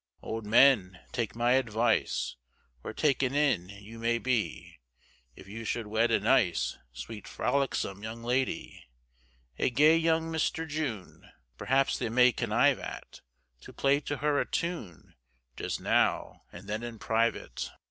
Old 0.23 0.47
men, 0.47 0.99
take 1.11 1.35
my 1.35 1.51
advice, 1.51 2.35
Or 2.83 2.91
taken 2.91 3.35
in 3.35 3.69
you 3.69 3.99
may 3.99 4.17
be, 4.17 4.79
If 5.35 5.47
you 5.47 5.63
should 5.63 5.85
wed 5.85 6.09
a 6.09 6.19
nice, 6.19 6.75
Sweet 6.91 7.27
frolicsome 7.27 8.01
young 8.01 8.23
lady; 8.23 8.89
A 9.59 9.69
gay, 9.69 9.95
young 9.95 10.31
Mister 10.31 10.65
June, 10.65 11.29
Perhaps 11.55 11.99
they 11.99 12.09
may 12.09 12.31
connive 12.31 12.79
at, 12.79 13.21
To 13.59 13.71
play 13.73 13.99
to 13.99 14.17
her 14.17 14.41
a 14.41 14.45
tune, 14.47 15.13
Just 15.55 15.79
now 15.79 16.45
and 16.51 16.67
then 16.67 16.81
in 16.81 16.97
private. 16.97 17.69